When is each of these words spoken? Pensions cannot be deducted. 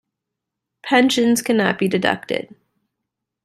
Pensions 0.81 1.43
cannot 1.43 1.77
be 1.77 1.87
deducted. 1.87 2.55